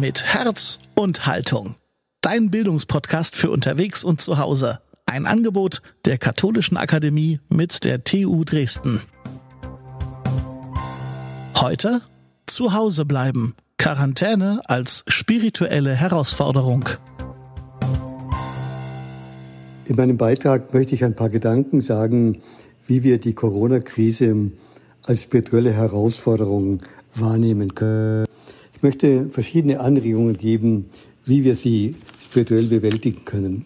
[0.00, 1.76] Mit Herz und Haltung.
[2.20, 4.80] Dein Bildungspodcast für unterwegs und zu Hause.
[5.06, 9.00] Ein Angebot der Katholischen Akademie mit der TU Dresden.
[11.60, 12.02] Heute
[12.46, 13.54] zu Hause bleiben.
[13.78, 16.88] Quarantäne als spirituelle Herausforderung.
[19.86, 22.42] In meinem Beitrag möchte ich ein paar Gedanken sagen,
[22.88, 24.50] wie wir die Corona-Krise
[25.04, 26.78] als spirituelle Herausforderung
[27.14, 28.26] wahrnehmen können.
[28.84, 30.90] Möchte verschiedene Anregungen geben,
[31.24, 33.64] wie wir sie spirituell bewältigen können.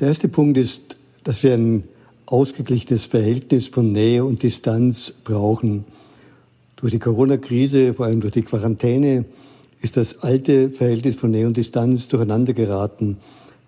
[0.00, 1.84] Der erste Punkt ist, dass wir ein
[2.24, 5.84] ausgeglichenes Verhältnis von Nähe und Distanz brauchen.
[6.76, 9.26] Durch die Corona-Krise, vor allem durch die Quarantäne,
[9.82, 13.18] ist das alte Verhältnis von Nähe und Distanz durcheinander geraten.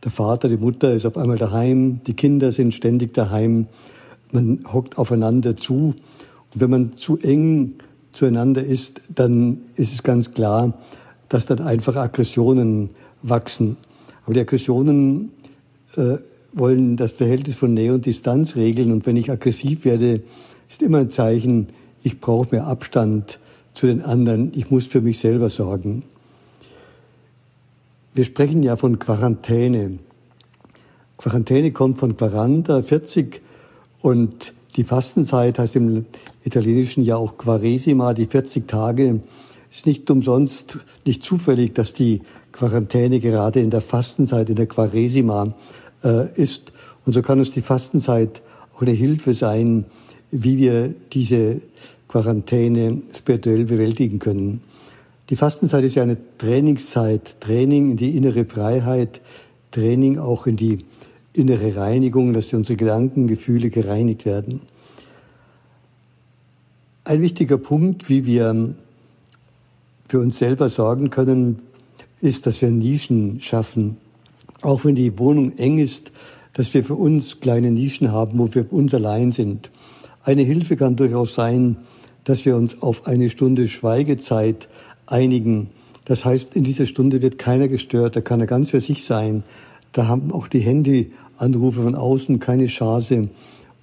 [0.03, 3.67] Der Vater, die Mutter ist auf einmal daheim, die Kinder sind ständig daheim,
[4.33, 5.95] man hockt aufeinander zu.
[6.55, 7.75] Und wenn man zu eng
[8.15, 10.73] zueinander ist, dann ist es ganz klar,
[11.29, 12.91] dass dann einfach Aggressionen
[13.23, 13.77] wachsen.
[14.25, 15.33] Aber die Aggressionen
[15.97, 16.19] äh,
[16.53, 18.93] wollen das Verhältnis von Nähe und Distanz regeln.
[18.93, 20.23] Und wenn ich aggressiv werde,
[20.71, 21.69] ist immer ein Zeichen,
[22.03, 23.39] ich brauche mehr Abstand
[23.73, 26.05] zu den anderen, ich muss für mich selber sorgen.
[28.15, 29.99] Wir sprechen ja von Quarantäne.
[31.19, 33.41] Quarantäne kommt von Quaranta, 40,
[34.03, 36.07] und die Fastenzeit heißt im
[36.45, 39.21] Italienischen ja auch Quaresima, die 40 Tage.
[39.71, 42.23] Ist nicht umsonst, nicht zufällig, dass die
[42.53, 45.55] Quarantäne gerade in der Fastenzeit, in der Quaresima
[46.03, 46.73] äh, ist.
[47.05, 48.43] Und so kann uns die Fastenzeit
[48.75, 49.85] auch eine Hilfe sein,
[50.31, 51.61] wie wir diese
[52.09, 54.61] Quarantäne spirituell bewältigen können.
[55.31, 59.21] Die Fastenzeit ist ja eine Trainingszeit, Training in die innere Freiheit,
[59.71, 60.85] Training auch in die
[61.35, 64.63] innere Reinigung, dass unsere Gedanken, Gefühle gereinigt werden.
[67.05, 68.75] Ein wichtiger Punkt, wie wir
[70.09, 71.61] für uns selber sorgen können,
[72.21, 73.99] ist, dass wir Nischen schaffen.
[74.63, 76.13] Auch wenn die Wohnung eng ist,
[76.55, 79.71] dass wir für uns kleine Nischen haben, wo wir uns allein sind.
[80.23, 81.77] Eine Hilfe kann durchaus sein,
[82.23, 84.69] dass wir uns auf eine Stunde Schweigezeit
[85.07, 85.69] einigen.
[86.07, 89.43] Das heißt, in dieser Stunde wird keiner gestört, da kann er ganz für sich sein.
[89.93, 90.61] Da haben auch die
[91.39, 93.29] Handyanrufe von außen keine Chance,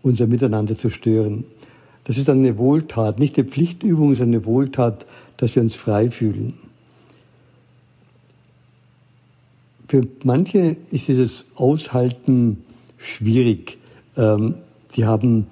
[0.03, 1.45] unser Miteinander zu stören.
[2.03, 5.05] Das ist eine Wohltat, nicht eine Pflichtübung, sondern eine Wohltat,
[5.37, 6.53] dass wir uns frei fühlen.
[9.87, 12.63] Für manche ist dieses Aushalten
[12.97, 13.77] schwierig.
[14.15, 14.55] Ähm,
[14.95, 15.47] die haben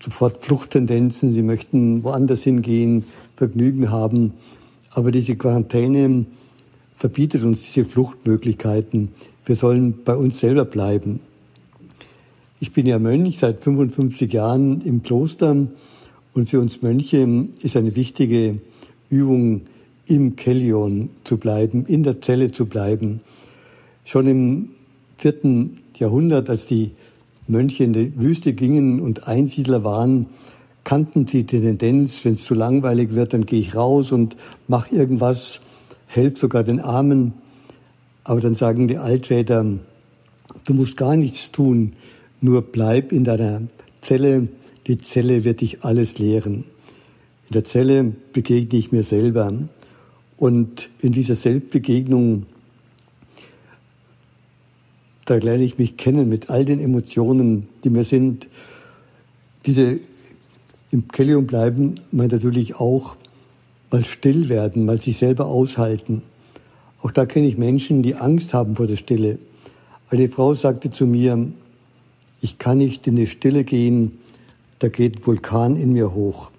[0.00, 3.04] sofort Fluchttendenzen, sie möchten woanders hingehen,
[3.36, 4.34] Vergnügen haben.
[4.92, 6.26] Aber diese Quarantäne
[7.00, 9.08] verbietet uns diese Fluchtmöglichkeiten.
[9.46, 11.20] Wir sollen bei uns selber bleiben.
[12.60, 15.56] Ich bin ja Mönch seit 55 Jahren im Kloster
[16.34, 17.26] und für uns Mönche
[17.62, 18.60] ist eine wichtige
[19.08, 19.62] Übung,
[20.06, 23.20] im Kellion zu bleiben, in der Zelle zu bleiben.
[24.04, 24.68] Schon im
[25.16, 26.90] vierten Jahrhundert, als die
[27.46, 30.26] Mönche in die Wüste gingen und Einsiedler waren,
[30.84, 34.36] kannten sie die Tendenz, wenn es zu langweilig wird, dann gehe ich raus und
[34.66, 35.60] mache irgendwas,
[36.10, 37.32] helfe sogar den Armen.
[38.24, 39.64] Aber dann sagen die Altväter,
[40.66, 41.94] du musst gar nichts tun,
[42.40, 43.62] nur bleib in deiner
[44.00, 44.48] Zelle,
[44.86, 46.64] die Zelle wird dich alles lehren.
[47.48, 49.52] In der Zelle begegne ich mir selber.
[50.36, 52.46] Und in dieser Selbstbegegnung,
[55.26, 58.48] da lerne ich mich kennen mit all den Emotionen, die mir sind.
[59.66, 60.00] Diese
[60.90, 63.16] im Kellium bleiben meint natürlich auch
[63.90, 66.22] mal still werden, mal sich selber aushalten.
[67.02, 69.38] Auch da kenne ich Menschen, die Angst haben vor der Stille.
[70.10, 71.48] Eine Frau sagte zu mir,
[72.40, 74.18] ich kann nicht in die Stille gehen,
[74.78, 76.50] da geht Vulkan in mir hoch.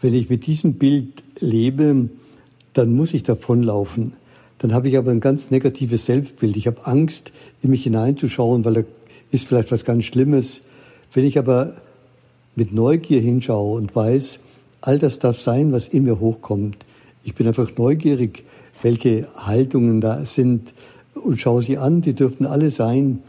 [0.00, 2.10] Wenn ich mit diesem Bild lebe,
[2.72, 4.14] dann muss ich davonlaufen.
[4.58, 6.56] Dann habe ich aber ein ganz negatives Selbstbild.
[6.56, 8.82] Ich habe Angst, in mich hineinzuschauen, weil da
[9.30, 10.60] ist vielleicht was ganz Schlimmes.
[11.12, 11.74] Wenn ich aber
[12.56, 14.38] mit Neugier hinschaue und weiß,
[14.86, 16.76] all das darf sein, was in mir hochkommt.
[17.24, 18.44] Ich bin einfach neugierig,
[18.82, 20.74] welche Haltungen da sind
[21.14, 23.20] und schaue sie an, die dürften alle sein.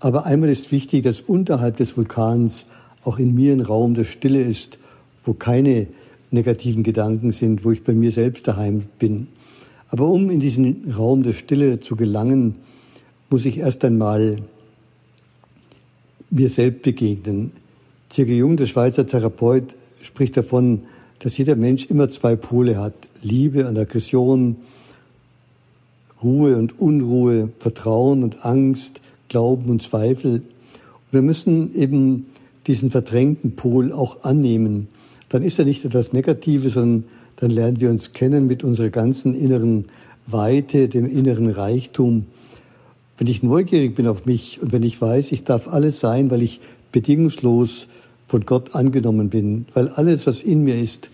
[0.00, 2.64] Aber einmal ist wichtig, dass unterhalb des Vulkans
[3.04, 4.78] auch in mir ein Raum der Stille ist,
[5.24, 5.86] wo keine
[6.30, 9.28] negativen Gedanken sind, wo ich bei mir selbst daheim bin.
[9.88, 12.54] Aber um in diesen Raum der Stille zu gelangen,
[13.28, 14.36] muss ich erst einmal
[16.30, 17.52] mir selbst begegnen.
[18.08, 19.64] Zirke Jung, der Schweizer Therapeut,
[20.00, 20.82] spricht davon,
[21.22, 22.94] dass jeder Mensch immer zwei Pole hat.
[23.22, 24.56] Liebe und Aggression,
[26.20, 30.34] Ruhe und Unruhe, Vertrauen und Angst, Glauben und Zweifel.
[30.34, 32.26] Und wir müssen eben
[32.66, 34.88] diesen verdrängten Pol auch annehmen.
[35.28, 37.04] Dann ist er nicht etwas Negatives, sondern
[37.36, 39.86] dann lernen wir uns kennen mit unserer ganzen inneren
[40.26, 42.26] Weite, dem inneren Reichtum.
[43.16, 46.42] Wenn ich neugierig bin auf mich und wenn ich weiß, ich darf alles sein, weil
[46.42, 46.60] ich
[46.90, 47.86] bedingungslos
[48.28, 51.08] von Gott angenommen bin, weil alles, was in mir ist,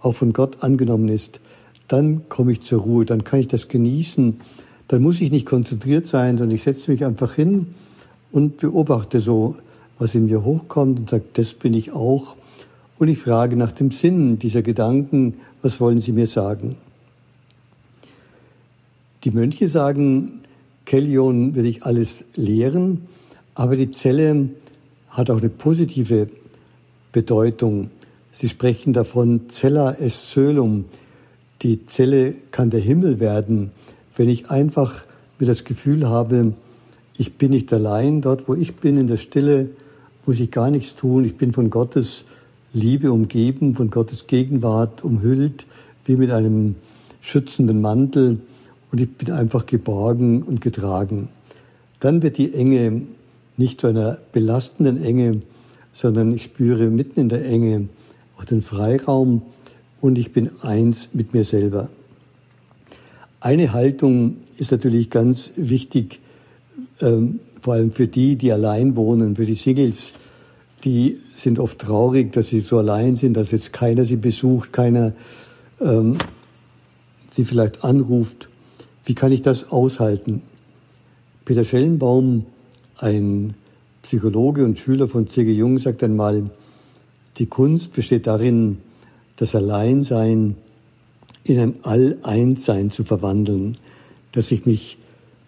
[0.00, 1.40] auch von Gott angenommen ist,
[1.88, 4.40] dann komme ich zur Ruhe, dann kann ich das genießen,
[4.88, 7.68] dann muss ich nicht konzentriert sein, sondern ich setze mich einfach hin
[8.32, 9.56] und beobachte so,
[9.98, 12.36] was in mir hochkommt und sage, das bin ich auch.
[12.98, 16.76] Und ich frage nach dem Sinn dieser Gedanken, was wollen Sie mir sagen?
[19.24, 20.40] Die Mönche sagen,
[20.84, 23.02] Kellion will ich alles lehren,
[23.54, 24.50] aber die Zelle
[25.08, 26.28] hat auch eine positive
[27.14, 27.90] Bedeutung.
[28.32, 30.86] Sie sprechen davon, Cella est sölum.
[31.62, 33.70] Die Zelle kann der Himmel werden,
[34.16, 35.04] wenn ich einfach
[35.38, 36.52] mir das Gefühl habe,
[37.16, 38.20] ich bin nicht allein.
[38.20, 39.70] Dort, wo ich bin, in der Stille,
[40.26, 41.24] muss ich gar nichts tun.
[41.24, 42.24] Ich bin von Gottes
[42.72, 45.66] Liebe umgeben, von Gottes Gegenwart umhüllt,
[46.06, 46.74] wie mit einem
[47.20, 48.40] schützenden Mantel.
[48.90, 51.28] Und ich bin einfach geborgen und getragen.
[52.00, 53.02] Dann wird die Enge
[53.56, 55.40] nicht zu einer belastenden Enge,
[55.94, 57.88] sondern ich spüre mitten in der Enge
[58.36, 59.42] auch den Freiraum
[60.02, 61.88] und ich bin eins mit mir selber.
[63.40, 66.20] Eine Haltung ist natürlich ganz wichtig,
[67.00, 70.12] ähm, vor allem für die, die allein wohnen, für die Singles,
[70.84, 75.12] die sind oft traurig, dass sie so allein sind, dass jetzt keiner sie besucht, keiner
[75.80, 76.16] ähm,
[77.32, 78.48] sie vielleicht anruft.
[79.06, 80.42] Wie kann ich das aushalten?
[81.44, 82.46] Peter Schellenbaum,
[82.98, 83.54] ein
[84.04, 85.50] Psychologe und Schüler von C.G.
[85.50, 86.50] Jung, sagt einmal,
[87.38, 88.78] die Kunst besteht darin,
[89.36, 90.56] das Alleinsein
[91.44, 93.76] in ein All-Eins-Sein zu verwandeln,
[94.32, 94.98] dass ich mich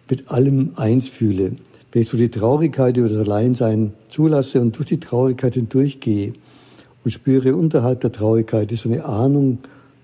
[0.08, 1.56] mit allem eins fühle.
[1.92, 6.32] Wenn ich so die Traurigkeit über das Alleinsein zulasse und durch die Traurigkeit hindurchgehe
[7.04, 9.58] und spüre unterhalb der Traurigkeit ist so eine Ahnung,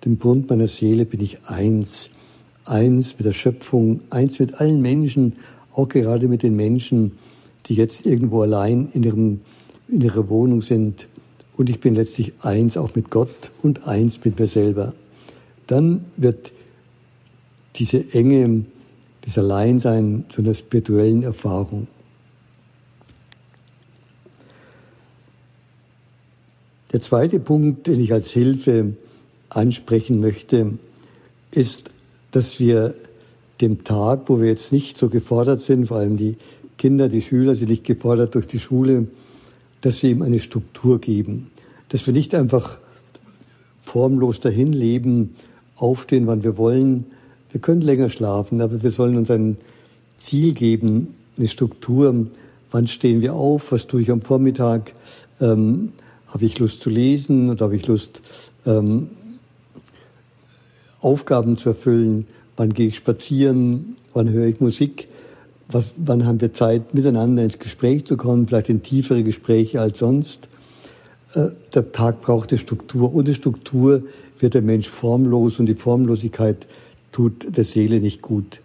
[0.05, 2.11] dem Grund meiner Seele bin ich eins.
[2.67, 5.37] Eins mit der Schöpfung, eins mit allen Menschen,
[5.75, 7.13] auch gerade mit den Menschen,
[7.73, 9.41] die jetzt irgendwo allein in, ihrem,
[9.89, 11.09] in ihrer Wohnung sind.
[11.57, 14.93] Und ich bin letztlich eins auch mit Gott und eins mit mir selber.
[15.69, 16.53] Dann wird
[17.77, 18.67] diese Enge,
[19.25, 21.89] dieses Alleinsein zu einer spirituellen Erfahrung.
[26.93, 28.93] Der zweite Punkt, den ich als Hilfe
[29.49, 30.75] ansprechen möchte,
[31.53, 31.85] ist,
[32.33, 32.95] dass wir
[33.63, 36.37] dem Tag, wo wir jetzt nicht so gefordert sind, vor allem die
[36.79, 39.07] Kinder, die Schüler sind nicht gefordert durch die Schule,
[39.81, 41.51] dass wir ihm eine Struktur geben,
[41.89, 42.79] dass wir nicht einfach
[43.83, 45.37] formlos dahin leben,
[45.77, 47.07] aufstehen, wann wir wollen.
[47.51, 49.59] Wir können länger schlafen, aber wir sollen uns ein
[50.17, 52.27] Ziel geben, eine Struktur.
[52.71, 53.73] Wann stehen wir auf?
[53.73, 54.93] Was tue ich am Vormittag?
[55.41, 55.93] Ähm,
[56.29, 58.23] habe ich Lust zu lesen oder habe ich Lust,
[58.65, 59.11] ähm,
[61.01, 62.27] Aufgaben zu erfüllen?
[62.57, 63.97] Wann gehe ich spazieren?
[64.15, 65.09] Wann höre ich Musik?
[65.69, 69.99] Was, wann haben wir Zeit, miteinander ins Gespräch zu kommen, vielleicht in tiefere Gespräche als
[69.99, 70.49] sonst.
[71.35, 73.15] Äh, der Tag braucht eine Struktur.
[73.15, 74.03] Ohne Struktur
[74.39, 76.67] wird der Mensch formlos und die Formlosigkeit
[77.13, 78.61] tut der Seele nicht gut.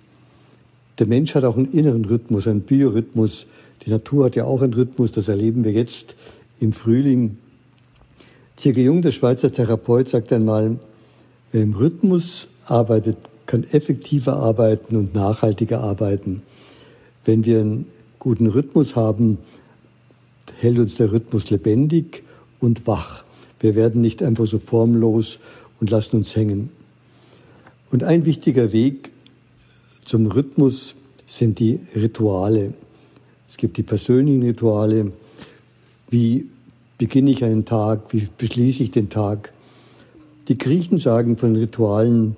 [0.99, 3.45] Der Mensch hat auch einen inneren Rhythmus, einen Biorhythmus.
[3.85, 6.15] Die Natur hat ja auch einen Rhythmus, das erleben wir jetzt
[6.59, 7.37] im Frühling.
[8.55, 8.83] C.G.
[8.83, 10.77] Jung, der Schweizer Therapeut, sagt einmal,
[11.51, 16.41] wer im Rhythmus arbeitet, kann effektiver arbeiten und nachhaltiger arbeiten.
[17.27, 17.85] Wenn wir einen
[18.19, 19.37] guten Rhythmus haben,
[20.55, 22.23] hält uns der Rhythmus lebendig
[22.61, 23.25] und wach.
[23.59, 25.37] Wir werden nicht einfach so formlos
[25.81, 26.69] und lassen uns hängen.
[27.91, 29.11] Und ein wichtiger Weg
[30.05, 32.73] zum Rhythmus sind die Rituale.
[33.49, 35.11] Es gibt die persönlichen Rituale.
[36.09, 36.47] Wie
[36.97, 38.13] beginne ich einen Tag?
[38.13, 39.51] Wie beschließe ich den Tag?
[40.47, 42.37] Die Griechen sagen von Ritualen,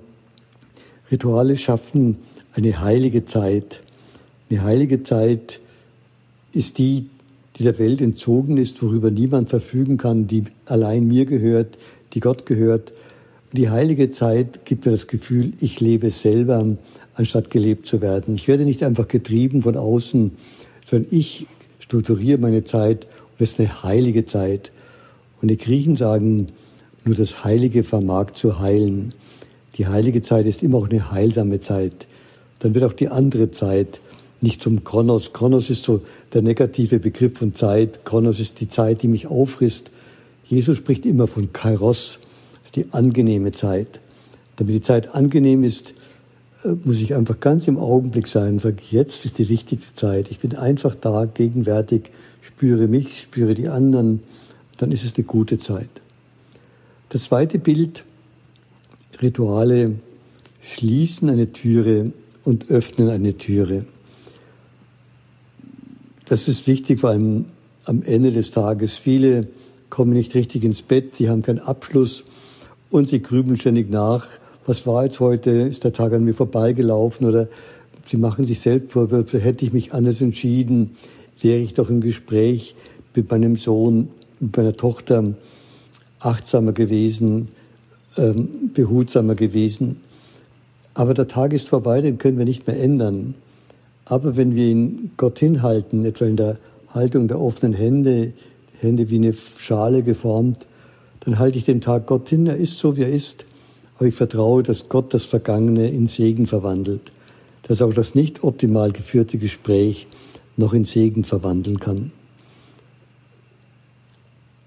[1.12, 2.16] Rituale schaffen
[2.54, 3.84] eine heilige Zeit.
[4.50, 5.60] Eine heilige Zeit
[6.52, 7.08] ist die,
[7.56, 11.78] die der Welt entzogen ist, worüber niemand verfügen kann, die allein mir gehört,
[12.14, 12.92] die Gott gehört.
[13.52, 16.66] Die heilige Zeit gibt mir das Gefühl, ich lebe selber,
[17.14, 18.34] anstatt gelebt zu werden.
[18.34, 20.32] Ich werde nicht einfach getrieben von außen,
[20.84, 21.46] sondern ich
[21.78, 24.72] strukturiere meine Zeit und es ist eine heilige Zeit.
[25.40, 26.46] Und die Griechen sagen,
[27.04, 29.14] nur das Heilige vermag zu heilen.
[29.76, 32.08] Die heilige Zeit ist immer auch eine heilsame Zeit.
[32.58, 34.00] Dann wird auch die andere Zeit
[34.42, 35.32] nicht zum Kronos.
[35.32, 38.04] Kronos ist so der negative Begriff von Zeit.
[38.04, 39.90] Kronos ist die Zeit, die mich auffrisst.
[40.46, 42.18] Jesus spricht immer von Kairos,
[42.74, 44.00] die angenehme Zeit.
[44.56, 45.94] Damit die Zeit angenehm ist,
[46.64, 50.30] äh, muss ich einfach ganz im Augenblick sein und sage, jetzt ist die richtige Zeit.
[50.30, 54.20] Ich bin einfach da, gegenwärtig, spüre mich, spüre die anderen.
[54.76, 55.90] Dann ist es eine gute Zeit.
[57.10, 58.04] Das zweite Bild,
[59.20, 59.96] Rituale
[60.62, 62.12] schließen eine Türe
[62.44, 63.84] und öffnen eine Türe.
[66.30, 67.46] Das ist wichtig, vor allem
[67.86, 68.96] am Ende des Tages.
[68.96, 69.48] Viele
[69.88, 72.22] kommen nicht richtig ins Bett, die haben keinen Abschluss
[72.88, 74.28] und sie grübeln ständig nach.
[74.64, 75.50] Was war jetzt heute?
[75.50, 77.26] Ist der Tag an mir vorbeigelaufen?
[77.26, 77.48] Oder
[78.04, 80.94] sie machen sich selbst Vorwürfe, hätte ich mich anders entschieden,
[81.40, 82.76] wäre ich doch im Gespräch
[83.12, 85.34] mit meinem Sohn, mit meiner Tochter
[86.20, 87.48] achtsamer gewesen,
[88.16, 89.96] ähm, behutsamer gewesen.
[90.94, 93.34] Aber der Tag ist vorbei, den können wir nicht mehr ändern.
[94.04, 98.32] Aber wenn wir ihn Gott hinhalten, etwa in der Haltung der offenen Hände,
[98.80, 100.66] Hände wie eine Schale geformt,
[101.20, 102.46] dann halte ich den Tag Gott hin.
[102.46, 103.44] Er ist so, wie er ist.
[103.96, 107.12] Aber ich vertraue, dass Gott das Vergangene in Segen verwandelt.
[107.64, 110.06] Dass auch das nicht optimal geführte Gespräch
[110.56, 112.12] noch in Segen verwandeln kann.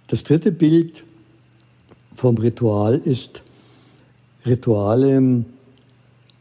[0.08, 1.04] Das dritte Bild
[2.14, 3.42] vom Ritual ist,
[4.46, 5.44] Rituale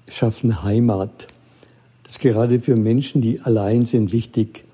[0.08, 1.28] schaffen Heimat.
[2.12, 4.64] Ist gerade für Menschen, die allein sind, wichtig.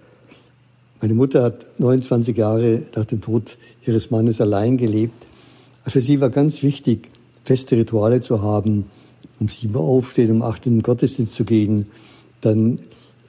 [1.00, 5.22] Meine Mutter hat 29 Jahre nach dem Tod ihres Mannes allein gelebt.
[5.86, 7.08] Für sie war ganz wichtig,
[7.44, 8.86] feste Rituale zu haben,
[9.38, 11.86] um sieben Uhr aufstehen, um acht in den Gottesdienst zu gehen,
[12.40, 12.80] dann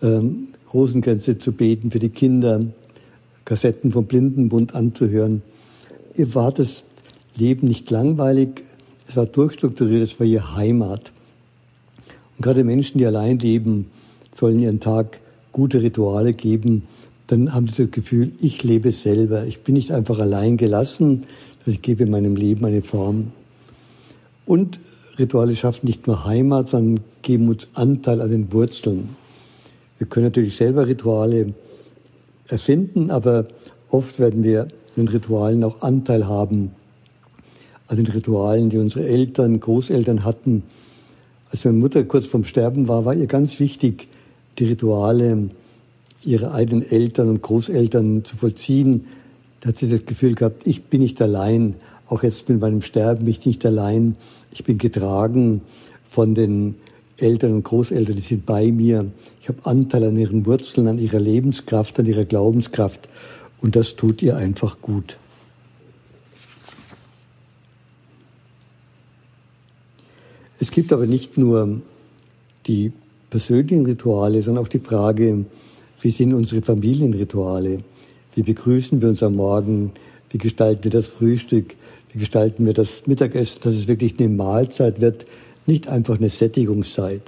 [0.02, 2.66] ähm, Rosenkränze zu beten für die Kinder,
[3.46, 5.44] Kassetten vom Blindenbund anzuhören.
[6.16, 6.84] Ihr war das
[7.38, 8.64] Leben nicht langweilig,
[9.08, 11.12] es war durchstrukturiert, es war ihr Heimat.
[12.38, 13.92] Und gerade Menschen, die allein leben,
[14.40, 15.20] sollen ihren Tag
[15.52, 16.84] gute Rituale geben.
[17.28, 19.46] Dann haben sie das Gefühl, ich lebe selber.
[19.46, 21.24] Ich bin nicht einfach allein gelassen,
[21.66, 23.32] ich gebe meinem Leben eine Form.
[24.46, 24.80] Und
[25.20, 29.10] Rituale schaffen nicht nur Heimat, sondern geben uns Anteil an den Wurzeln.
[30.00, 31.54] Wir können natürlich selber Rituale
[32.48, 33.48] erfinden, aber
[33.90, 36.72] oft werden wir in Ritualen auch Anteil haben
[37.88, 40.64] an den Ritualen, die unsere Eltern, Großeltern hatten.
[41.52, 44.08] Als meine Mutter kurz vorm Sterben war, war ihr ganz wichtig,
[44.58, 45.50] die Rituale
[46.24, 49.06] ihrer eigenen Eltern und Großeltern zu vollziehen.
[49.60, 51.76] Da hat sie das Gefühl gehabt, ich bin nicht allein.
[52.08, 54.16] Auch jetzt mit meinem Sterben bin ich nicht allein.
[54.52, 55.62] Ich bin getragen
[56.10, 56.76] von den
[57.18, 59.06] Eltern und Großeltern, die sind bei mir.
[59.42, 63.08] Ich habe Anteil an ihren Wurzeln, an ihrer Lebenskraft, an ihrer Glaubenskraft.
[63.62, 65.18] Und das tut ihr einfach gut.
[70.60, 71.82] Es gibt aber nicht nur
[72.68, 72.92] die
[73.30, 75.46] persönlichen Rituale, sondern auch die Frage,
[76.02, 77.80] wie sind unsere Familienrituale?
[78.36, 79.92] Wie begrüßen wir uns am Morgen?
[80.30, 81.76] Wie gestalten wir das Frühstück?
[82.14, 85.26] Wie gestalten wir das Mittagessen, dass es wirklich eine Mahlzeit wird,
[85.66, 87.22] nicht einfach eine Sättigungszeit.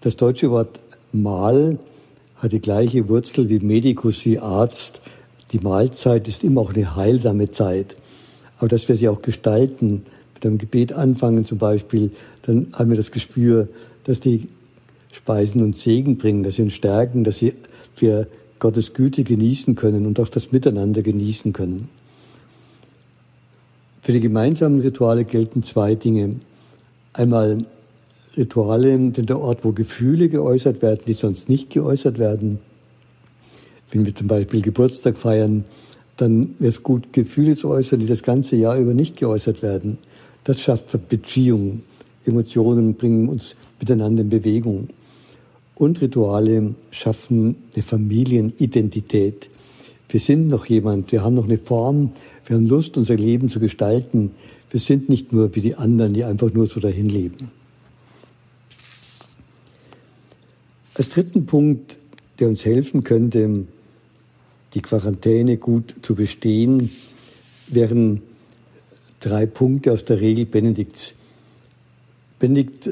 [0.00, 0.78] Das deutsche Wort
[1.12, 1.78] Mahl
[2.36, 5.00] hat die gleiche Wurzel wie Medicus, wie Arzt.
[5.52, 7.96] Die Mahlzeit ist immer auch eine heilsame Zeit.
[8.58, 10.02] Aber dass wir sie auch gestalten,
[10.34, 12.10] mit einem Gebet anfangen zum Beispiel,
[12.42, 13.68] dann haben wir das Gespür,
[14.04, 14.48] dass die
[15.18, 18.26] Speisen uns Segen bringen, dass sie uns stärken, dass wir
[18.60, 21.88] Gottes Güte genießen können und auch das Miteinander genießen können.
[24.02, 26.36] Für die gemeinsamen Rituale gelten zwei Dinge.
[27.12, 27.64] Einmal
[28.36, 32.60] Rituale, denn der Ort, wo Gefühle geäußert werden, die sonst nicht geäußert werden.
[33.90, 35.64] Wenn wir zum Beispiel Geburtstag feiern,
[36.16, 39.98] dann wäre es gut, Gefühle zu äußern, die das ganze Jahr über nicht geäußert werden.
[40.44, 41.82] Das schafft Beziehung.
[42.24, 44.88] Emotionen bringen uns miteinander in Bewegung.
[45.78, 49.48] Und Rituale schaffen eine Familienidentität.
[50.08, 52.10] Wir sind noch jemand, wir haben noch eine Form,
[52.46, 54.32] wir haben Lust, unser Leben zu gestalten.
[54.70, 57.52] Wir sind nicht nur wie die anderen, die einfach nur so dahin leben.
[60.94, 61.96] Als dritten Punkt,
[62.40, 63.64] der uns helfen könnte,
[64.74, 66.90] die Quarantäne gut zu bestehen,
[67.68, 68.22] wären
[69.20, 71.14] drei Punkte aus der Regel Benedikts.
[72.40, 72.88] Benedikt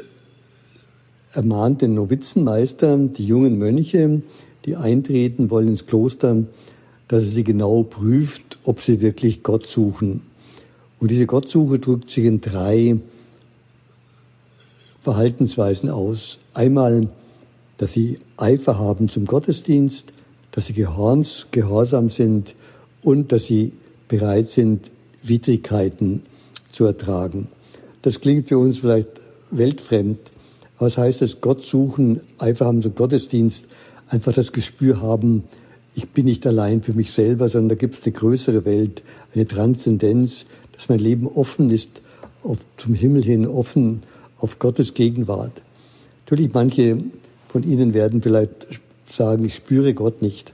[1.36, 4.22] ermahnt den Novizenmeister, die jungen Mönche,
[4.64, 6.44] die eintreten wollen ins Kloster,
[7.08, 10.22] dass er sie genau prüft, ob sie wirklich Gott suchen.
[10.98, 12.96] Und diese Gottsuche drückt sich in drei
[15.02, 16.38] Verhaltensweisen aus.
[16.54, 17.08] Einmal,
[17.76, 20.12] dass sie Eifer haben zum Gottesdienst,
[20.52, 22.54] dass sie gehorsam sind
[23.02, 23.72] und dass sie
[24.08, 24.90] bereit sind,
[25.22, 26.22] Widrigkeiten
[26.70, 27.48] zu ertragen.
[28.02, 29.08] Das klingt für uns vielleicht
[29.50, 30.18] weltfremd,
[30.78, 33.66] was heißt es, Gott suchen, einfach haben zum Gottesdienst,
[34.08, 35.44] einfach das Gespür haben,
[35.94, 39.02] ich bin nicht allein für mich selber, sondern da gibt es eine größere Welt,
[39.34, 42.02] eine Transzendenz, dass mein Leben offen ist,
[42.42, 44.02] auf, zum Himmel hin, offen
[44.38, 45.62] auf Gottes Gegenwart.
[46.24, 47.02] Natürlich, manche
[47.48, 48.50] von Ihnen werden vielleicht
[49.10, 50.52] sagen, ich spüre Gott nicht.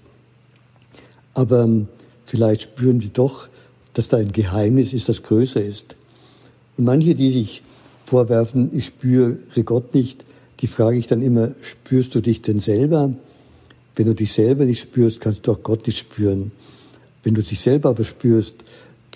[1.34, 1.68] Aber
[2.24, 3.48] vielleicht spüren Sie doch,
[3.94, 5.96] dass da ein Geheimnis ist, das größer ist.
[6.76, 7.62] Und manche, die sich
[8.12, 10.26] vorwerfen, ich spüre Gott nicht,
[10.60, 13.14] die frage ich dann immer, spürst du dich denn selber?
[13.96, 16.52] Wenn du dich selber nicht spürst, kannst du auch Gott nicht spüren.
[17.22, 18.56] Wenn du dich selber aber spürst,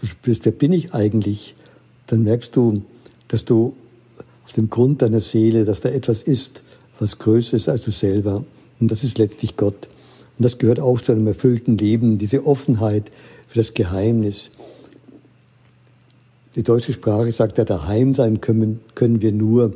[0.01, 1.55] du spürst, wer bin ich eigentlich,
[2.07, 2.85] dann merkst du,
[3.29, 3.77] dass du
[4.45, 6.63] auf dem Grund deiner Seele, dass da etwas ist,
[6.99, 8.45] was größer ist als du selber.
[8.81, 9.89] Und das ist letztlich Gott.
[10.39, 13.11] Und das gehört auch zu einem erfüllten Leben, diese Offenheit
[13.49, 14.51] für das Geheimnis.
[16.57, 19.75] Die deutsche Sprache sagt ja, daheim sein können, können wir nur,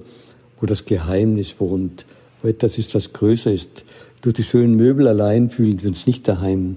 [0.59, 2.07] wo das Geheimnis wohnt,
[2.41, 3.85] wo etwas ist, was größer ist.
[4.23, 6.77] Durch die schönen Möbel allein fühlen wir uns nicht daheim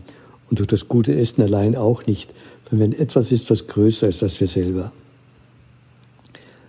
[0.49, 2.29] und durch das gute Essen allein auch nicht,
[2.69, 4.91] sondern wenn etwas ist, was größer ist als wir selber.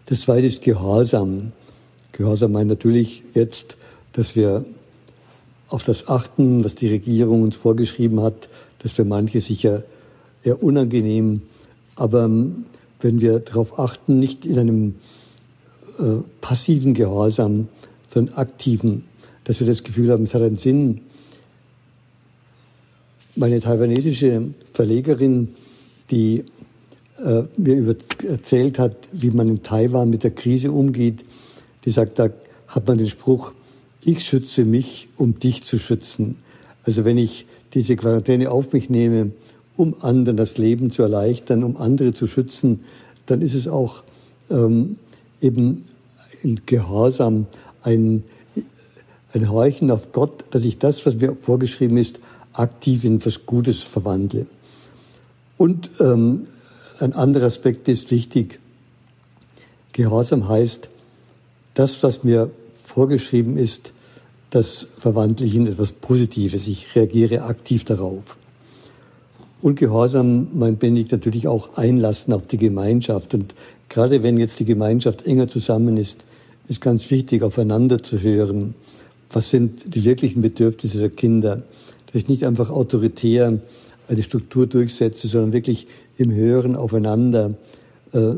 [0.06, 1.52] Das zweite ist Gehorsam.
[2.12, 3.76] Gehorsam meint natürlich jetzt,
[4.12, 4.64] dass wir
[5.68, 8.48] auf das achten, was die Regierung uns vorgeschrieben hat,
[8.78, 9.82] das für manche sicher
[10.44, 11.42] eher unangenehm,
[11.96, 12.30] aber
[13.04, 14.94] wenn wir darauf achten, nicht in einem
[15.98, 17.68] äh, passiven Gehorsam,
[18.08, 19.04] sondern aktiven,
[19.44, 21.02] dass wir das Gefühl haben, es hat einen Sinn.
[23.36, 25.54] Meine taiwanesische Verlegerin,
[26.10, 26.44] die
[27.22, 27.94] äh, mir
[28.26, 31.24] erzählt hat, wie man in Taiwan mit der Krise umgeht,
[31.84, 32.30] die sagt, da
[32.68, 33.52] hat man den Spruch,
[34.02, 36.36] ich schütze mich, um dich zu schützen.
[36.84, 39.32] Also wenn ich diese Quarantäne auf mich nehme,
[39.76, 42.84] um anderen das Leben zu erleichtern, um andere zu schützen,
[43.26, 44.02] dann ist es auch
[44.50, 44.96] ähm,
[45.40, 45.84] eben
[46.44, 47.46] ein Gehorsam,
[47.82, 48.24] ein,
[49.32, 52.18] ein Horchen auf Gott, dass ich das, was mir vorgeschrieben ist,
[52.52, 54.46] aktiv in etwas Gutes verwandle.
[55.56, 56.46] Und ähm,
[57.00, 58.60] ein anderer Aspekt ist wichtig.
[59.92, 60.88] Gehorsam heißt,
[61.74, 62.50] das, was mir
[62.82, 63.92] vorgeschrieben ist,
[64.50, 66.68] das verwandle ich in etwas Positives.
[66.68, 68.36] Ich reagiere aktiv darauf.
[69.64, 73.32] Und Gehorsam, mein Benedikt, natürlich auch einlassen auf die Gemeinschaft.
[73.32, 73.54] Und
[73.88, 76.22] gerade wenn jetzt die Gemeinschaft enger zusammen ist,
[76.68, 78.74] ist ganz wichtig, aufeinander zu hören.
[79.30, 81.62] Was sind die wirklichen Bedürfnisse der Kinder?
[82.04, 83.58] Dass ich nicht einfach autoritär
[84.06, 85.86] eine Struktur durchsetze, sondern wirklich
[86.18, 87.54] im Hören aufeinander
[88.12, 88.34] äh,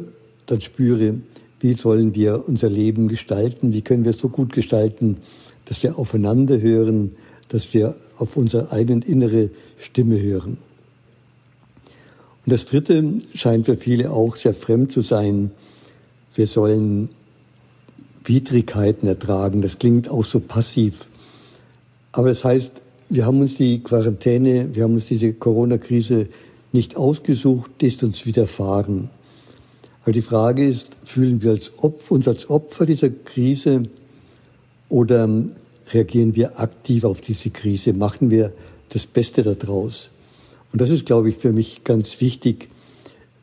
[0.47, 1.15] dann spüre,
[1.59, 5.17] wie sollen wir unser Leben gestalten, wie können wir es so gut gestalten,
[5.65, 7.17] dass wir aufeinander hören,
[7.49, 10.59] dass wir auf unsere eigene innere Stimme hören.
[12.47, 13.05] Und das Dritte
[13.35, 15.51] scheint für viele auch sehr fremd zu sein.
[16.37, 17.09] Wir sollen
[18.25, 19.63] Widrigkeiten ertragen.
[19.63, 21.09] Das klingt auch so passiv.
[22.13, 22.75] Aber das heißt,
[23.09, 26.29] wir haben uns die Quarantäne, wir haben uns diese Corona-Krise
[26.73, 29.11] nicht ausgesucht, die ist uns widerfahren.
[30.03, 33.85] Aber die Frage ist, fühlen wir als Opfer, uns als Opfer dieser Krise
[34.89, 35.29] oder
[35.93, 37.93] reagieren wir aktiv auf diese Krise?
[37.93, 38.53] Machen wir
[38.91, 40.11] das Beste daraus?
[40.77, 42.69] Und das ist, glaube ich, für mich ganz wichtig.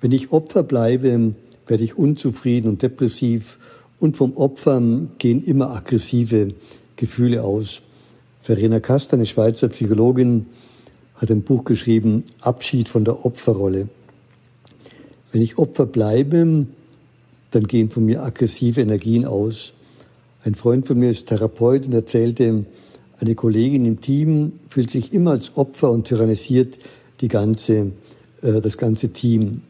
[0.02, 1.34] Wenn ich Opfer bleibe,
[1.66, 3.58] werde ich unzufrieden und depressiv
[4.00, 4.80] und vom Opfer
[5.18, 6.50] gehen immer aggressive
[6.96, 7.82] Gefühle aus.
[8.44, 10.46] Verena Kast, eine Schweizer Psychologin,
[11.16, 13.90] hat ein Buch geschrieben, Abschied von der Opferrolle.
[15.32, 16.68] Wenn ich Opfer bleibe,
[17.50, 19.74] dann gehen von mir aggressive Energien aus.
[20.44, 22.68] Ein Freund von mir ist Therapeut und erzählte,
[23.20, 26.78] eine Kollegin im Team fühlt sich immer als Opfer und tyrannisiert
[27.22, 27.92] die ganze,
[28.42, 29.62] äh, das ganze Team.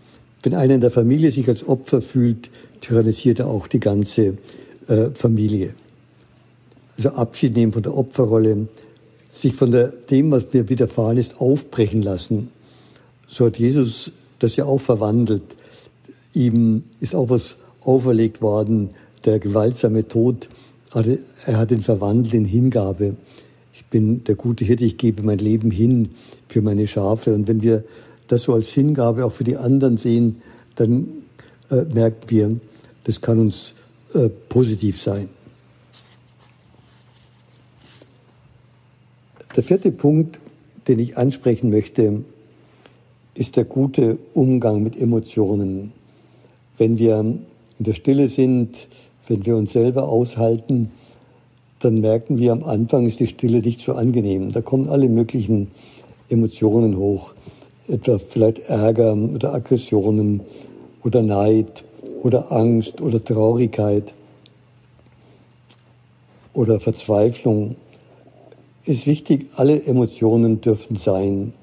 [0.41, 2.49] Wenn einer in der Familie sich als Opfer fühlt,
[2.81, 4.37] tyrannisiert er auch die ganze
[4.87, 5.73] äh, Familie.
[6.97, 8.67] Also Abschied nehmen von der Opferrolle,
[9.29, 12.49] sich von der, dem, was mir widerfahren ist, aufbrechen lassen.
[13.27, 15.43] So hat Jesus das ja auch verwandelt.
[16.33, 18.91] Ihm ist auch was auferlegt worden,
[19.25, 20.49] der gewaltsame Tod
[21.45, 23.15] er hat ihn verwandelt in Hingabe.
[23.93, 26.15] Ich bin der gute Hirte, ich gebe mein Leben hin
[26.47, 27.35] für meine Schafe.
[27.35, 27.83] Und wenn wir
[28.25, 30.41] das so als Hingabe auch für die anderen sehen,
[30.73, 31.09] dann
[31.69, 32.59] äh, merken wir,
[33.03, 33.75] das kann uns
[34.15, 35.29] äh, positiv sein.
[39.55, 40.39] Der vierte Punkt,
[40.87, 42.23] den ich ansprechen möchte,
[43.35, 45.91] ist der gute Umgang mit Emotionen.
[46.79, 47.45] Wenn wir in
[47.77, 48.75] der Stille sind,
[49.27, 50.89] wenn wir uns selber aushalten,
[51.83, 54.51] dann merken wir, am Anfang ist die Stille nicht so angenehm.
[54.51, 55.71] Da kommen alle möglichen
[56.29, 57.33] Emotionen hoch.
[57.87, 60.41] Etwa vielleicht Ärger oder Aggressionen
[61.03, 61.83] oder Neid
[62.21, 64.13] oder Angst oder Traurigkeit
[66.53, 67.75] oder Verzweiflung.
[68.85, 71.53] Ist wichtig, alle Emotionen dürfen sein.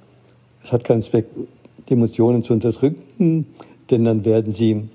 [0.62, 1.26] Es hat keinen Zweck,
[1.88, 3.46] die Emotionen zu unterdrücken,
[3.90, 4.88] denn dann werden sie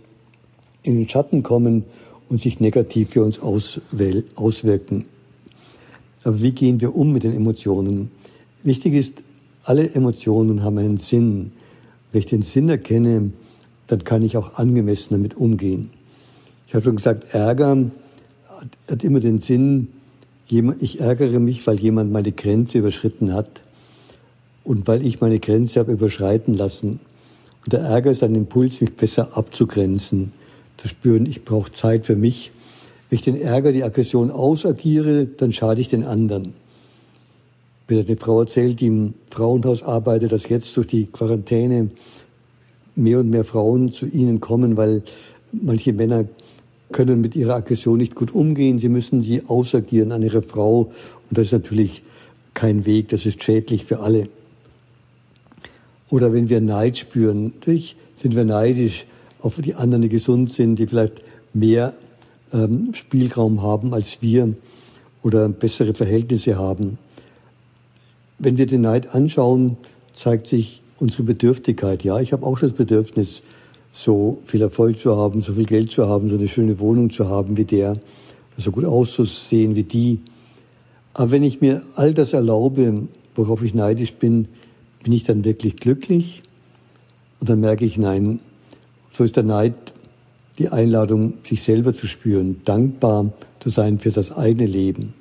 [0.84, 1.86] in den Schatten kommen
[2.30, 5.06] und sich negativ für uns auswirken.
[6.26, 8.12] Aber wie gehen wir um mit den Emotionen?
[8.64, 9.22] Wichtig ist,
[9.64, 11.52] alle Emotionen haben einen Sinn.
[12.12, 13.32] Wenn ich den Sinn erkenne,
[13.88, 15.92] dann kann ich auch angemessen damit umgehen.
[16.68, 17.92] Ich habe schon gesagt, Ärger
[18.90, 19.90] hat immer den Sinn,
[20.48, 23.62] ich ärgere mich, weil jemand meine Grenze überschritten hat
[24.64, 27.00] und weil ich meine Grenze habe überschreiten lassen.
[27.66, 30.32] Und der Ärger ist ein Impuls, mich besser abzugrenzen,
[30.78, 32.52] zu spüren, ich brauche Zeit für mich.
[33.10, 36.54] Wenn ich den Ärger, die Aggression ausagiere, dann schade ich den anderen.
[37.90, 41.90] Hat eine Frau erzählt, die im Frauenhaus arbeitet, dass jetzt durch die Quarantäne
[42.96, 45.04] mehr und mehr Frauen zu ihnen kommen, weil
[45.52, 46.26] manche Männer
[46.92, 48.80] können mit ihrer Aggression nicht gut umgehen.
[48.80, 50.92] Sie müssen sie ausagieren an ihre Frau.
[51.30, 52.04] Und das ist natürlich
[52.54, 54.30] kein Weg, das ist schädlich für alle.
[56.10, 59.06] Oder wenn wir Neid spüren, natürlich sind wir neidisch
[59.42, 61.22] auf die anderen, die gesund sind, die vielleicht
[61.54, 61.94] mehr
[62.54, 64.54] ähm, Spielraum haben als wir
[65.24, 66.98] oder bessere Verhältnisse haben.
[68.38, 69.78] Wenn wir den Neid anschauen,
[70.14, 72.04] zeigt sich unsere Bedürftigkeit.
[72.04, 73.42] Ja, ich habe auch das Bedürfnis,
[73.92, 77.30] so viel Erfolg zu haben, so viel Geld zu haben, so eine schöne Wohnung zu
[77.30, 77.98] haben wie der,
[78.58, 80.20] so gut auszusehen wie die.
[81.14, 84.50] Aber wenn ich mir all das erlaube, worauf ich neidisch bin,
[85.04, 86.44] bin ich dann wirklich glücklich?
[87.40, 88.40] Und dann merke ich, nein,
[89.12, 89.76] so ist der Neid
[90.58, 95.14] die Einladung, sich selber zu spüren, dankbar zu sein für das eigene Leben.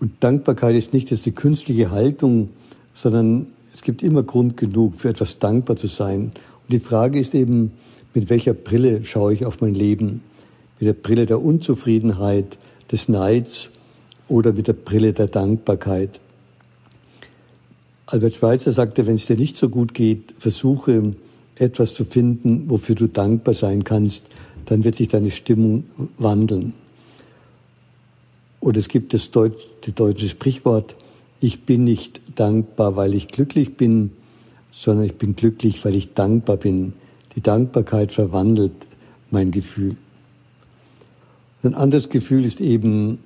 [0.00, 2.50] Und Dankbarkeit ist nicht jetzt eine künstliche Haltung,
[2.94, 6.24] sondern es gibt immer Grund genug, für etwas dankbar zu sein.
[6.24, 7.72] Und die Frage ist eben,
[8.14, 10.22] mit welcher Brille schaue ich auf mein Leben?
[10.78, 12.58] Mit der Brille der Unzufriedenheit,
[12.90, 13.70] des Neids
[14.28, 16.20] oder mit der Brille der Dankbarkeit?
[18.06, 21.12] Albert Schweitzer sagte, wenn es dir nicht so gut geht, versuche
[21.60, 24.24] etwas zu finden, wofür du dankbar sein kannst,
[24.64, 25.84] dann wird sich deine Stimmung
[26.16, 26.72] wandeln.
[28.60, 30.96] Und es gibt das, Deutsch, das deutsche Sprichwort,
[31.40, 34.12] ich bin nicht dankbar, weil ich glücklich bin,
[34.70, 36.94] sondern ich bin glücklich, weil ich dankbar bin.
[37.36, 38.72] Die Dankbarkeit verwandelt
[39.30, 39.96] mein Gefühl.
[41.62, 43.18] Ein anderes Gefühl ist eben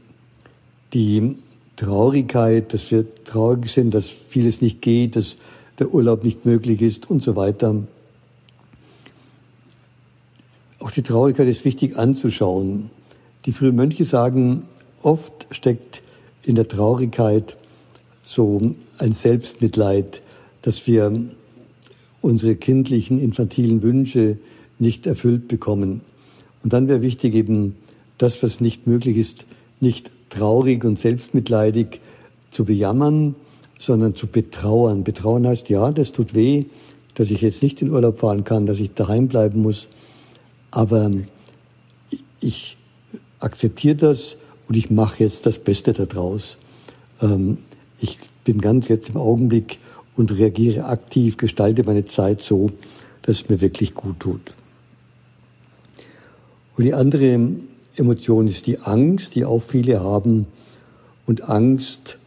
[0.93, 1.37] die
[1.77, 5.37] Traurigkeit, dass wir traurig sind, dass vieles nicht geht, dass
[5.79, 7.77] der Urlaub nicht möglich ist und so weiter.
[10.85, 12.91] Auch die Traurigkeit ist wichtig anzuschauen.
[13.47, 14.65] Die frühen Mönche sagen,
[15.03, 16.03] oft steckt
[16.43, 17.57] in der Traurigkeit
[18.23, 18.61] so
[18.99, 20.21] ein Selbstmitleid,
[20.61, 21.11] dass wir
[22.21, 24.37] unsere kindlichen, infantilen Wünsche
[24.79, 26.03] nicht erfüllt bekommen.
[26.63, 27.77] Und dann wäre wichtig eben
[28.19, 29.47] das, was nicht möglich ist,
[29.81, 32.01] nicht traurig und selbstmitleidig
[32.51, 33.37] zu bejammern,
[33.79, 35.03] sondern zu betrauern.
[35.03, 36.67] Betrauern heißt, ja, das tut weh,
[37.15, 39.89] dass ich jetzt nicht in Urlaub fahren kann, dass ich daheim bleiben muss.
[40.75, 41.09] Aber
[42.41, 42.77] ich
[43.39, 46.59] akzeptiere das und ich mache jetzt das Beste daraus.
[47.23, 47.59] Ähm,
[48.01, 49.79] ich bin ganz jetzt im Augenblick
[50.17, 52.71] und reagiere aktiv, gestalte meine Zeit so,
[53.23, 54.53] dass es mir wirklich gut tut.
[56.77, 57.39] Und die andere
[57.95, 60.47] Emotion ist die Angst, die auch viele haben.
[61.25, 62.19] Und Angst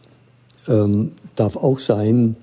[0.68, 2.36] ähm, darf auch sein,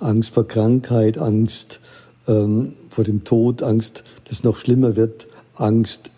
[0.00, 1.78] Angst vor Krankheit, Angst
[2.26, 6.10] ähm, vor dem Tod, Angst, dass es noch schlimmer wird, Angst,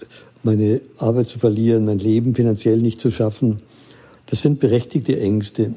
[0.42, 3.59] meine Arbeit zu verlieren, mein Leben finanziell nicht zu schaffen.
[4.27, 5.75] Das sind berechtigte Ängste.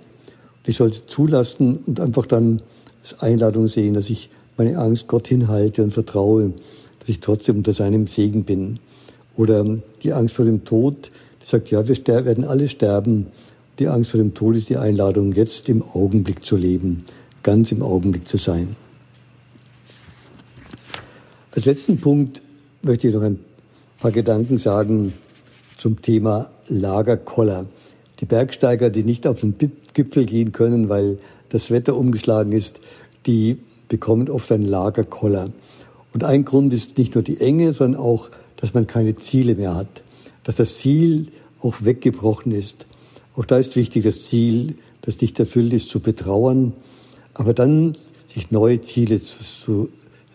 [0.65, 2.61] Ich sollte zulassen und einfach dann
[3.01, 6.53] als Einladung sehen, dass ich meine Angst Gott hinhalte und vertraue,
[6.99, 8.79] dass ich trotzdem unter seinem Segen bin.
[9.37, 9.63] Oder
[10.03, 13.27] die Angst vor dem Tod, die sagt, ja, wir werden alle sterben.
[13.79, 17.05] Die Angst vor dem Tod ist die Einladung, jetzt im Augenblick zu leben,
[17.43, 18.75] ganz im Augenblick zu sein.
[21.55, 22.41] Als letzten Punkt
[22.81, 23.39] möchte ich noch ein
[23.97, 25.13] paar Gedanken sagen
[25.77, 27.65] zum Thema Lagerkoller.
[28.19, 29.55] Die Bergsteiger, die nicht auf den
[29.93, 32.79] Gipfel gehen können, weil das Wetter umgeschlagen ist,
[33.25, 33.57] die
[33.89, 35.51] bekommen oft einen Lagerkoller.
[36.13, 39.75] Und ein Grund ist nicht nur die Enge, sondern auch dass man keine Ziele mehr
[39.75, 40.03] hat,
[40.43, 41.27] dass das Ziel
[41.61, 42.85] auch weggebrochen ist.
[43.35, 46.73] Auch da ist wichtig, das Ziel, das nicht erfüllt ist, zu betrauern,
[47.33, 47.95] aber dann
[48.33, 49.89] sich neue Ziele zu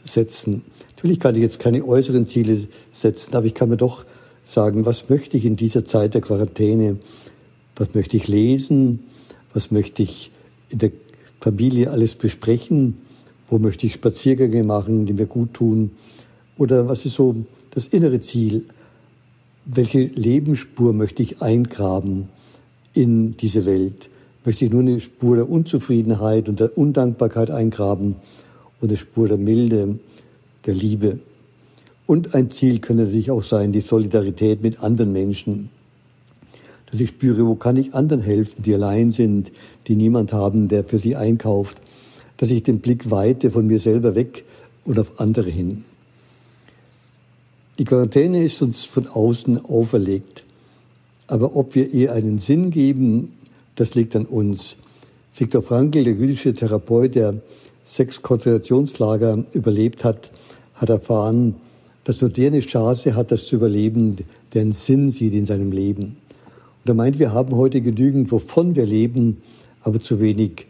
[0.05, 0.63] setzen.
[1.03, 4.05] Natürlich kann ich jetzt keine äußeren Ziele setzen, aber ich kann mir doch
[4.45, 6.99] sagen, was möchte ich in dieser Zeit der Quarantäne?
[7.75, 9.01] Was möchte ich lesen?
[9.53, 10.31] Was möchte ich
[10.69, 10.93] in der
[11.41, 12.99] Familie alles besprechen?
[13.49, 15.91] Wo möchte ich Spaziergänge machen, die mir gut tun?
[16.57, 17.35] Oder was ist so
[17.73, 18.67] das innere Ziel,
[19.65, 22.29] welche Lebensspur möchte ich eingraben
[22.95, 24.09] in diese Welt?
[24.45, 28.15] Möchte ich nur eine Spur der Unzufriedenheit und der Undankbarkeit eingraben
[28.81, 29.99] oder eine Spur der Milde,
[30.67, 31.19] der Liebe?
[32.07, 35.71] Und ein Ziel könnte natürlich auch sein, die Solidarität mit anderen Menschen.
[36.91, 39.51] Dass ich spüre, wo kann ich anderen helfen, die allein sind,
[39.87, 41.81] die niemand haben, der für sie einkauft.
[42.37, 44.45] Dass ich den Blick weite von mir selber weg
[44.85, 45.85] und auf andere hin.
[47.79, 50.45] Die Quarantäne ist uns von außen auferlegt.
[51.29, 53.33] Aber ob wir ihr einen Sinn geben,
[53.77, 54.77] das liegt an uns.
[55.35, 57.41] Viktor Frankl, der jüdische Therapeut, der
[57.85, 60.31] sechs Konzentrationslager überlebt hat,
[60.83, 61.55] hat erfahren,
[62.05, 64.17] dass nur der eine Chance hat, das zu überleben,
[64.53, 66.17] der einen Sinn sieht in seinem Leben.
[66.85, 69.41] Und er meint, wir haben heute genügend, wovon wir leben,
[69.83, 70.67] aber zu wenig,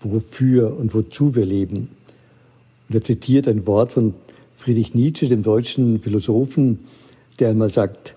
[0.00, 1.88] wofür und wozu wir leben.
[2.88, 4.14] Und er zitiert ein Wort von
[4.56, 6.80] Friedrich Nietzsche, dem deutschen Philosophen,
[7.38, 8.14] der einmal sagt,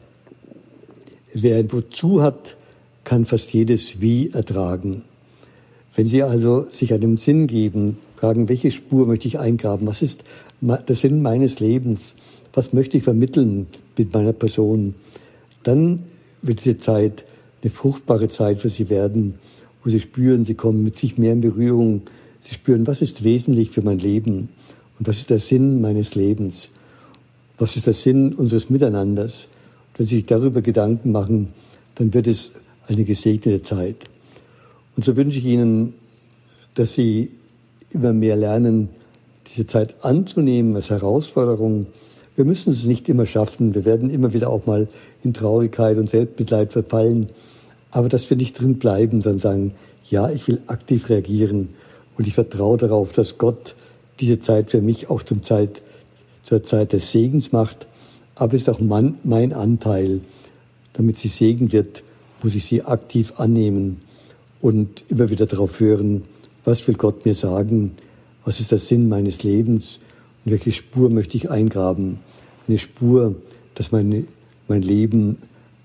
[1.34, 2.56] wer ein Wozu hat,
[3.04, 5.04] kann fast jedes Wie ertragen.
[5.96, 9.88] Wenn Sie also sich einen Sinn geben, fragen, welche Spur möchte ich eingraben?
[9.88, 10.24] Was ist
[10.62, 12.14] der Sinn meines Lebens?
[12.54, 13.68] Was möchte ich vermitteln
[13.98, 14.96] mit meiner Person?
[15.64, 16.02] Dann
[16.42, 17.26] wird diese Zeit
[17.62, 19.36] eine fruchtbare Zeit für Sie werden,
[19.84, 22.02] wo Sie spüren, Sie kommen mit sich mehr in Berührung.
[22.40, 24.50] Sie spüren, was ist wesentlich für mein Leben?
[25.00, 26.70] Und was ist der Sinn meines Lebens?
[27.58, 29.48] Was ist der Sinn unseres Miteinanders?
[29.96, 31.50] Wenn Sie sich darüber Gedanken machen,
[31.96, 32.52] dann wird es
[32.88, 34.06] eine gesegnete Zeit.
[34.96, 35.94] Und so wünsche ich Ihnen,
[36.76, 37.32] dass Sie
[37.92, 38.90] immer mehr lernen,
[39.50, 41.88] diese Zeit anzunehmen als Herausforderung.
[42.36, 43.74] Wir müssen es nicht immer schaffen.
[43.74, 44.88] Wir werden immer wieder auch mal
[45.24, 47.28] in Traurigkeit und Selbstmitleid verfallen.
[47.92, 49.72] Aber dass wir nicht drin bleiben, sondern sagen,
[50.10, 51.70] ja, ich will aktiv reagieren
[52.18, 53.76] und ich vertraue darauf, dass Gott
[54.20, 55.82] diese Zeit für mich auch zum Zeit,
[56.44, 57.88] zur Zeit des Segens macht.
[58.36, 60.22] Aber es ist auch mein, mein Anteil,
[60.94, 62.04] damit sie Segen wird,
[62.42, 63.98] muss ich sie aktiv annehmen
[64.62, 66.24] und immer wieder darauf hören,
[66.66, 67.94] was will Gott mir sagen,
[68.48, 70.00] was ist der Sinn meines Lebens
[70.46, 72.20] und welche Spur möchte ich eingraben.
[72.70, 73.36] Eine Spur,
[73.76, 74.24] dass meine,
[74.70, 75.40] mein Leben